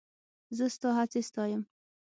زه 0.57 0.65
ستا 0.75 0.89
هڅې 0.97 1.21
ستایم. 1.29 1.61